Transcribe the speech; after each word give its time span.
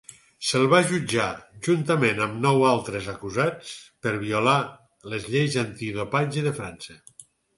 Se'l 0.49 0.63
va 0.69 0.77
jutjar, 0.91 1.25
juntament 1.67 2.21
amb 2.25 2.39
nou 2.45 2.65
altres 2.69 3.09
acusats, 3.13 3.69
per 4.07 4.15
violar 4.25 4.57
les 5.13 5.31
lleis 5.35 5.59
antidopatge 5.67 6.49
de 6.49 6.57
França. 6.63 6.99